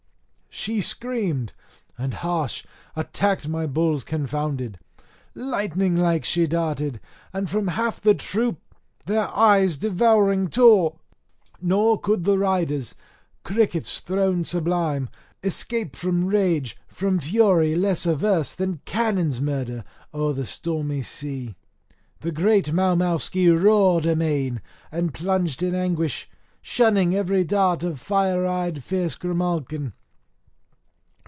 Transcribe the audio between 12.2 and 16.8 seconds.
the riders, crickets throned sublime, escape from rage,